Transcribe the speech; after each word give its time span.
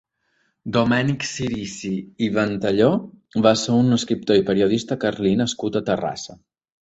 Domènec 0.77 1.25
Cirici 1.31 1.91
i 2.27 2.29
Ventalló 2.37 2.89
va 3.47 3.53
ser 3.65 3.77
un 3.83 3.99
escriptor 3.99 4.41
i 4.41 4.45
periodista 4.49 4.99
carlí 5.05 5.35
nascut 5.45 5.77
a 5.81 5.85
Terrassa. 5.91 6.39